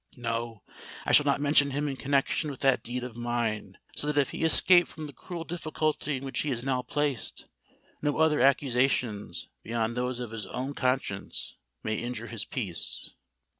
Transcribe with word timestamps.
No—I 0.17 1.11
shall 1.11 1.27
not 1.27 1.41
mention 1.41 1.69
him 1.69 1.87
in 1.87 1.95
connexion 1.95 2.49
with 2.49 2.61
that 2.61 2.81
deed 2.81 3.03
of 3.03 3.15
mine; 3.15 3.77
so 3.95 4.07
that 4.07 4.17
if 4.19 4.31
he 4.31 4.43
escape 4.43 4.87
from 4.87 5.05
the 5.05 5.13
cruel 5.13 5.43
difficulty 5.43 6.17
in 6.17 6.25
which 6.25 6.39
he 6.39 6.49
is 6.49 6.63
now 6.63 6.81
placed, 6.81 7.45
no 8.01 8.17
other 8.17 8.41
accusations, 8.41 9.47
beyond 9.61 9.95
those 9.95 10.19
of 10.19 10.31
his 10.31 10.47
own 10.47 10.73
conscience, 10.73 11.55
may 11.83 11.97
injure 11.99 12.25
his 12.25 12.45
peace." 12.45 13.11